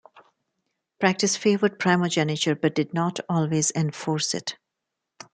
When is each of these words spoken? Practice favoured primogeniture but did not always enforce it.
Practice 0.99 1.37
favoured 1.37 1.77
primogeniture 1.77 2.55
but 2.55 2.73
did 2.73 2.91
not 2.91 3.19
always 3.29 3.71
enforce 3.75 4.33
it. 4.33 4.57